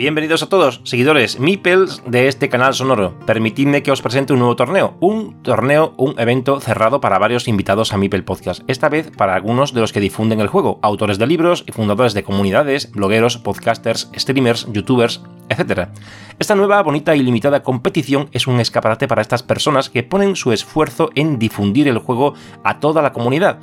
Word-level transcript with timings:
Bienvenidos 0.00 0.42
a 0.42 0.48
todos, 0.48 0.80
seguidores 0.84 1.38
Mipels 1.38 2.02
de 2.06 2.26
este 2.26 2.48
canal 2.48 2.72
sonoro. 2.72 3.18
Permitidme 3.26 3.82
que 3.82 3.92
os 3.92 4.00
presente 4.00 4.32
un 4.32 4.38
nuevo 4.38 4.56
torneo. 4.56 4.94
Un 4.98 5.42
torneo, 5.42 5.92
un 5.98 6.18
evento 6.18 6.58
cerrado 6.58 7.02
para 7.02 7.18
varios 7.18 7.48
invitados 7.48 7.92
a 7.92 7.98
Mipel 7.98 8.24
Podcast. 8.24 8.62
Esta 8.66 8.88
vez 8.88 9.10
para 9.14 9.34
algunos 9.34 9.74
de 9.74 9.82
los 9.82 9.92
que 9.92 10.00
difunden 10.00 10.40
el 10.40 10.48
juego, 10.48 10.78
autores 10.80 11.18
de 11.18 11.26
libros 11.26 11.64
y 11.66 11.72
fundadores 11.72 12.14
de 12.14 12.22
comunidades, 12.22 12.90
blogueros, 12.92 13.36
podcasters, 13.36 14.10
streamers, 14.16 14.66
youtubers, 14.72 15.20
etc. 15.50 15.90
Esta 16.38 16.54
nueva, 16.54 16.82
bonita 16.82 17.14
y 17.14 17.22
limitada 17.22 17.62
competición 17.62 18.30
es 18.32 18.46
un 18.46 18.58
escaparate 18.58 19.06
para 19.06 19.20
estas 19.20 19.42
personas 19.42 19.90
que 19.90 20.02
ponen 20.02 20.34
su 20.34 20.52
esfuerzo 20.52 21.10
en 21.14 21.38
difundir 21.38 21.88
el 21.88 21.98
juego 21.98 22.32
a 22.64 22.80
toda 22.80 23.02
la 23.02 23.12
comunidad. 23.12 23.58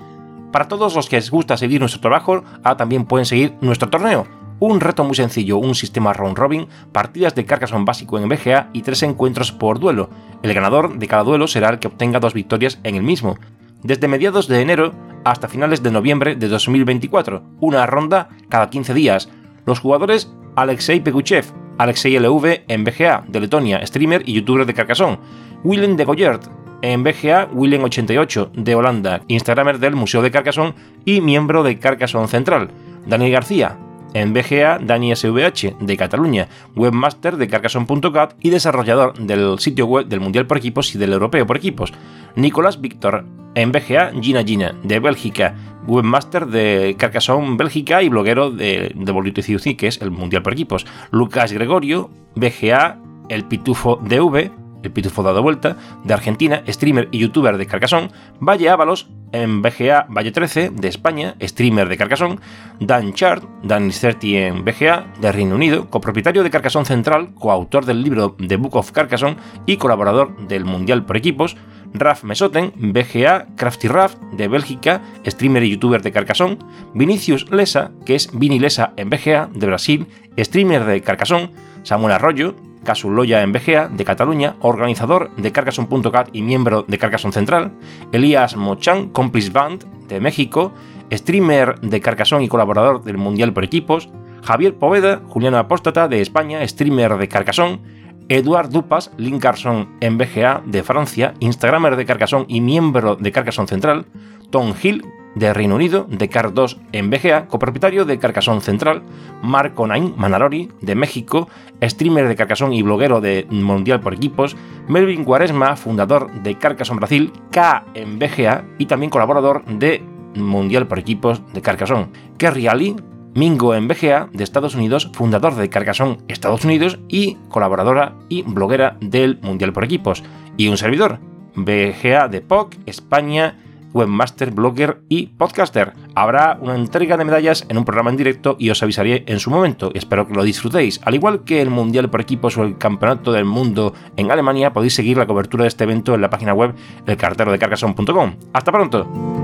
Para 0.51 0.67
todos 0.67 0.93
los 0.93 1.09
que 1.09 1.15
les 1.15 1.31
gusta 1.31 1.57
seguir 1.57 1.79
nuestro 1.79 1.99
trabajo, 1.99 2.43
ahora 2.63 2.77
también 2.77 3.05
pueden 3.05 3.25
seguir 3.25 3.55
nuestro 3.59 3.89
torneo 3.89 4.36
un 4.59 4.79
reto 4.79 5.03
muy 5.03 5.15
sencillo, 5.15 5.57
un 5.57 5.75
sistema 5.75 6.13
round 6.13 6.37
robin, 6.37 6.67
partidas 6.91 7.35
de 7.35 7.45
Carcassonne 7.45 7.85
básico 7.85 8.17
en 8.17 8.29
BGA 8.29 8.69
y 8.73 8.81
tres 8.81 9.03
encuentros 9.03 9.51
por 9.51 9.79
duelo. 9.79 10.09
El 10.41 10.53
ganador 10.53 10.97
de 10.97 11.07
cada 11.07 11.23
duelo 11.23 11.47
será 11.47 11.69
el 11.69 11.79
que 11.79 11.87
obtenga 11.87 12.19
dos 12.19 12.33
victorias 12.33 12.79
en 12.83 12.95
el 12.95 13.03
mismo. 13.03 13.37
Desde 13.83 14.07
mediados 14.07 14.47
de 14.47 14.61
enero 14.61 14.93
hasta 15.23 15.47
finales 15.47 15.83
de 15.83 15.91
noviembre 15.91 16.35
de 16.35 16.47
2024, 16.47 17.43
una 17.59 17.85
ronda 17.85 18.29
cada 18.49 18.69
15 18.69 18.93
días. 18.93 19.29
Los 19.65 19.79
jugadores 19.79 20.33
Alexei 20.55 20.99
Peguchev, 20.99 21.45
Alexei 21.77 22.17
LV 22.17 22.63
en 22.67 22.83
BGA, 22.83 23.23
de 23.27 23.39
Letonia, 23.39 23.85
streamer 23.85 24.23
y 24.25 24.33
youtuber 24.33 24.65
de 24.65 24.73
Carcassonne, 24.73 25.19
Willem 25.63 25.95
de 25.95 26.05
Goyert, 26.05 26.47
en 26.81 27.03
BGA 27.03 27.49
Willem88 27.51 28.51
de 28.51 28.75
Holanda, 28.75 29.21
instagramer 29.27 29.79
del 29.79 29.95
Museo 29.95 30.21
de 30.21 30.31
Carcassonne 30.31 30.73
y 31.05 31.21
miembro 31.21 31.63
de 31.63 31.77
Carcassonne 31.79 32.27
Central, 32.27 32.69
Daniel 33.05 33.31
García, 33.31 33.77
en 34.21 34.33
BGA, 34.33 34.79
Dani 34.79 35.15
SVH 35.15 35.75
de 35.79 35.97
Cataluña, 35.97 36.47
webmaster 36.75 37.37
de 37.37 37.47
Carcassonne.cat 37.47 38.33
y 38.41 38.49
desarrollador 38.49 39.17
del 39.19 39.59
sitio 39.59 39.85
web 39.85 40.07
del 40.07 40.19
Mundial 40.19 40.47
por 40.47 40.57
Equipos 40.57 40.93
y 40.95 40.97
del 40.97 41.13
Europeo 41.13 41.45
por 41.45 41.57
Equipos. 41.57 41.93
Nicolás 42.35 42.81
Víctor, 42.81 43.25
en 43.55 43.71
BGA, 43.71 44.11
Gina 44.21 44.43
Gina, 44.43 44.75
de 44.83 44.99
Bélgica, 44.99 45.55
webmaster 45.87 46.47
de 46.47 46.95
Carcassonne 46.97 47.57
Bélgica 47.57 48.01
y 48.01 48.09
bloguero 48.09 48.51
de, 48.51 48.91
de 48.95 49.75
que 49.77 49.87
es 49.87 50.01
el 50.01 50.11
Mundial 50.11 50.41
por 50.41 50.53
Equipos. 50.53 50.85
Lucas 51.11 51.51
Gregorio, 51.51 52.09
BGA, 52.35 52.99
El 53.29 53.45
Pitufo 53.45 53.97
DV, 53.97 54.51
el 54.83 54.91
Pitufo 54.91 55.23
dado 55.23 55.41
vuelta, 55.41 55.77
de 56.03 56.13
Argentina, 56.13 56.63
streamer 56.67 57.09
y 57.11 57.19
youtuber 57.19 57.57
de 57.57 57.65
Carcassonne, 57.65 58.09
Valle 58.39 58.69
Ábalos, 58.69 59.09
en 59.31 59.61
BGA 59.61 60.07
Valle 60.09 60.31
13, 60.31 60.69
de 60.69 60.87
España, 60.87 61.35
streamer 61.41 61.89
de 61.89 61.97
Carcassonne, 61.97 62.39
Dan 62.79 63.13
Chart, 63.13 63.43
Dan 63.63 63.91
Certi 63.91 64.37
en 64.37 64.63
BGA, 64.63 65.07
de 65.19 65.31
Reino 65.31 65.55
Unido, 65.55 65.89
copropietario 65.89 66.43
de 66.43 66.49
Carcassonne 66.49 66.85
Central, 66.85 67.33
coautor 67.35 67.85
del 67.85 68.01
libro 68.01 68.35
The 68.35 68.55
Book 68.55 68.75
of 68.75 68.91
Carcassonne 68.91 69.37
y 69.65 69.77
colaborador 69.77 70.47
del 70.47 70.65
Mundial 70.65 71.05
por 71.05 71.17
Equipos, 71.17 71.57
Raf 71.93 72.23
Mesoten, 72.23 72.73
BGA, 72.75 73.47
Crafty 73.55 73.87
Raf, 73.87 74.15
de 74.33 74.47
Bélgica, 74.47 75.01
streamer 75.25 75.63
y 75.63 75.71
youtuber 75.71 76.01
de 76.01 76.11
Carcassonne, 76.11 76.57
Vinicius 76.93 77.49
Lesa, 77.51 77.91
que 78.05 78.15
es 78.15 78.29
Vini 78.33 78.59
Lesa 78.59 78.93
en 78.97 79.09
BGA, 79.09 79.49
de 79.53 79.67
Brasil, 79.67 80.07
streamer 80.37 80.85
de 80.85 81.01
Carcassonne, 81.01 81.51
Samuel 81.83 82.13
Arroyo, 82.13 82.55
Casuloya 82.87 83.41
en 83.41 83.51
BGA, 83.51 83.89
de 83.89 84.05
Cataluña, 84.05 84.55
organizador 84.61 85.29
de 85.35 85.51
Carcassonne.cat 85.51 86.29
y 86.31 86.41
miembro 86.41 86.85
de 86.87 86.97
Carcassonne 86.97 87.33
Central, 87.33 87.73
Elías 88.13 88.55
Mochan, 88.55 89.09
Complice 89.09 89.51
Band, 89.51 90.07
de 90.07 90.21
México, 90.21 90.71
streamer 91.11 91.81
de 91.81 91.99
Carcassonne 91.99 92.45
y 92.45 92.47
colaborador 92.47 93.03
del 93.03 93.17
Mundial 93.17 93.51
por 93.51 93.65
Equipos, 93.65 94.07
Javier 94.41 94.75
Poveda, 94.75 95.21
Juliano 95.27 95.57
Apóstata, 95.57 96.07
de 96.07 96.21
España, 96.21 96.65
streamer 96.65 97.17
de 97.17 97.27
Carcassonne, 97.27 97.81
Eduard 98.29 98.69
Dupas, 98.69 99.11
Link 99.17 99.41
Carson 99.41 99.89
en 99.99 100.17
BGA 100.17 100.63
de 100.65 100.81
Francia, 100.81 101.33
Instagramer 101.41 101.97
de 101.97 102.05
Carcassonne 102.05 102.45
y 102.47 102.61
miembro 102.61 103.17
de 103.17 103.33
Carcassonne 103.33 103.67
Central, 103.67 104.05
Tom 104.49 104.73
Hill, 104.81 105.03
de 105.37 105.53
Reino 105.53 105.75
Unido, 105.75 106.07
de 106.09 106.29
Car 106.29 106.53
2 106.53 106.77
en 106.91 107.09
BGA, 107.09 107.47
copropietario 107.47 108.05
de 108.05 108.17
Carcassonne 108.17 108.61
Central, 108.61 109.03
Marco 109.41 109.85
Nain 109.85 110.13
Manarori, 110.17 110.71
de 110.81 110.95
México, 110.95 111.47
streamer 111.81 112.27
de 112.27 112.35
Carcassonne 112.35 112.75
y 112.75 112.81
bloguero 112.81 113.21
de 113.21 113.45
Mundial 113.49 113.99
por 113.99 114.13
Equipos, 114.13 114.55
Melvin 114.87 115.23
Cuaresma, 115.23 115.75
fundador 115.75 116.31
de 116.41 116.55
Carcassonne 116.55 116.99
Brasil, 116.99 117.31
K 117.51 117.85
en 117.93 118.19
BGA 118.19 118.65
y 118.77 118.85
también 118.85 119.09
colaborador 119.09 119.63
de 119.65 120.03
Mundial 120.35 120.87
por 120.87 120.99
Equipos 120.99 121.41
de 121.53 121.61
Carcassonne, 121.61 122.07
Kerry 122.37 122.67
Ali, 122.67 122.95
Mingo 123.33 123.75
en 123.75 123.87
BGA 123.87 124.29
de 124.33 124.43
Estados 124.43 124.73
Unidos, 124.73 125.11
fundador 125.13 125.55
de 125.55 125.69
Carcassonne 125.69 126.17
Estados 126.27 126.65
Unidos 126.65 126.99
y 127.07 127.35
colaboradora 127.49 128.15
y 128.29 128.41
bloguera 128.41 128.97
del 128.99 129.39
Mundial 129.41 129.73
por 129.73 129.83
Equipos, 129.83 130.23
y 130.57 130.69
un 130.69 130.77
servidor, 130.77 131.19
BGA 131.55 132.27
de 132.29 132.41
POC, 132.41 132.75
España, 132.87 133.59
webmaster, 133.93 134.51
blogger 134.51 135.01
y 135.09 135.27
podcaster. 135.27 135.93
Habrá 136.15 136.57
una 136.61 136.75
entrega 136.75 137.17
de 137.17 137.25
medallas 137.25 137.65
en 137.69 137.77
un 137.77 137.85
programa 137.85 138.09
en 138.09 138.17
directo 138.17 138.55
y 138.59 138.69
os 138.69 138.81
avisaré 138.83 139.23
en 139.27 139.39
su 139.39 139.49
momento. 139.49 139.91
Espero 139.93 140.27
que 140.27 140.33
lo 140.33 140.43
disfrutéis. 140.43 140.99
Al 141.03 141.15
igual 141.15 141.43
que 141.43 141.61
el 141.61 141.69
Mundial 141.69 142.09
por 142.09 142.21
equipos 142.21 142.57
o 142.57 142.63
el 142.63 142.77
Campeonato 142.77 143.31
del 143.31 143.45
Mundo 143.45 143.93
en 144.15 144.31
Alemania, 144.31 144.73
podéis 144.73 144.95
seguir 144.95 145.17
la 145.17 145.27
cobertura 145.27 145.63
de 145.63 145.69
este 145.69 145.83
evento 145.83 146.15
en 146.15 146.21
la 146.21 146.29
página 146.29 146.53
web 146.53 146.73
elcarterodecarcason.com. 147.05 148.35
¡Hasta 148.53 148.71
pronto! 148.71 149.36